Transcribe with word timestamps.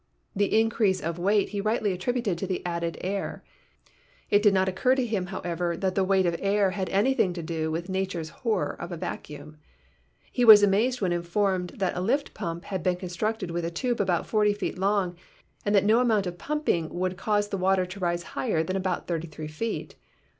The 0.35 0.59
increase 0.59 0.99
of 0.99 1.19
weight 1.19 1.49
he 1.49 1.61
rightly 1.61 1.91
attributed 1.93 2.35
to 2.39 2.47
the 2.47 2.65
added 2.65 2.97
air. 3.01 3.43
It 4.31 4.41
did 4.41 4.51
not 4.51 4.67
occur 4.67 4.95
to 4.95 5.05
him, 5.05 5.27
however, 5.27 5.77
that 5.77 5.93
the 5.93 6.03
weight 6.03 6.25
of 6.25 6.35
air 6.39 6.71
had 6.71 6.89
anything 6.89 7.33
to 7.33 7.43
do 7.43 7.69
with 7.69 7.87
nature's 7.87 8.29
horror 8.41 8.75
of 8.81 8.91
a 8.91 8.97
vacuum. 8.97 9.57
He 10.31 10.43
was 10.43 10.63
amazed 10.63 11.01
when 11.01 11.11
informed 11.11 11.73
that 11.77 11.95
a 11.95 12.01
lift 12.01 12.33
pump 12.33 12.63
had 12.63 12.81
been 12.81 12.95
constructed 12.95 13.51
with 13.51 13.63
a 13.63 13.69
tube 13.69 14.01
about 14.01 14.25
forty 14.25 14.55
feet 14.55 14.75
long 14.79 15.17
and 15.65 15.75
that 15.75 15.85
no 15.85 15.99
amount 15.99 16.25
of 16.25 16.39
pumping 16.39 16.89
would 16.89 17.15
cause 17.15 17.49
the 17.49 17.57
water 17.61 17.85
to 17.85 17.99
rise 17.99 18.23
higher 18.33 18.63
than 18.63 18.75
about 18.75 19.05
thirty 19.05 19.27
three 19.27 19.47
feet. 19.47 19.93